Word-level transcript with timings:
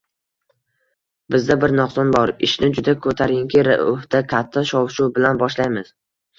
Bizda 1.35 1.57
bir 1.63 1.73
nuqson 1.81 2.09
bor: 2.17 2.33
ishni 2.49 2.71
juda 2.79 2.97
ko‘tarinki 3.05 3.63
ruhda, 3.71 4.25
katta 4.35 4.67
shov-shuv 4.75 5.15
bilan 5.21 5.45
boshlaymiz. 5.47 5.97